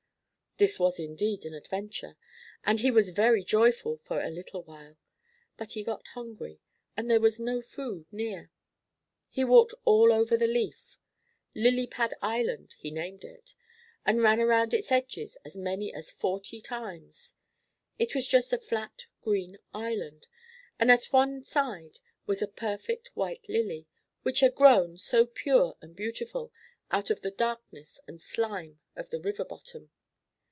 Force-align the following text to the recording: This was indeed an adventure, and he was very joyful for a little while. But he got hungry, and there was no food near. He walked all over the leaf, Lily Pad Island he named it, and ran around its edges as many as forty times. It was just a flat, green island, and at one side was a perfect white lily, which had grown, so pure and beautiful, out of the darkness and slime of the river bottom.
This 0.57 0.79
was 0.79 0.99
indeed 0.99 1.43
an 1.43 1.55
adventure, 1.55 2.17
and 2.63 2.79
he 2.81 2.91
was 2.91 3.09
very 3.09 3.43
joyful 3.43 3.97
for 3.97 4.21
a 4.21 4.29
little 4.29 4.61
while. 4.61 4.95
But 5.57 5.71
he 5.71 5.81
got 5.83 6.05
hungry, 6.09 6.59
and 6.95 7.09
there 7.09 7.19
was 7.21 7.39
no 7.39 7.61
food 7.61 8.05
near. 8.13 8.51
He 9.27 9.43
walked 9.43 9.73
all 9.85 10.13
over 10.13 10.37
the 10.37 10.45
leaf, 10.45 10.99
Lily 11.55 11.87
Pad 11.87 12.13
Island 12.21 12.75
he 12.77 12.91
named 12.91 13.23
it, 13.23 13.55
and 14.05 14.21
ran 14.21 14.39
around 14.39 14.75
its 14.75 14.91
edges 14.91 15.35
as 15.43 15.57
many 15.57 15.91
as 15.91 16.11
forty 16.11 16.61
times. 16.61 17.33
It 17.97 18.13
was 18.13 18.27
just 18.27 18.53
a 18.53 18.59
flat, 18.59 19.07
green 19.23 19.57
island, 19.73 20.27
and 20.79 20.91
at 20.91 21.05
one 21.05 21.43
side 21.43 22.01
was 22.27 22.43
a 22.43 22.47
perfect 22.47 23.09
white 23.15 23.49
lily, 23.49 23.87
which 24.21 24.41
had 24.41 24.53
grown, 24.53 24.99
so 24.99 25.25
pure 25.25 25.75
and 25.81 25.95
beautiful, 25.95 26.53
out 26.91 27.09
of 27.09 27.21
the 27.21 27.31
darkness 27.31 27.99
and 28.05 28.21
slime 28.21 28.79
of 28.95 29.09
the 29.09 29.19
river 29.21 29.45
bottom. 29.45 29.89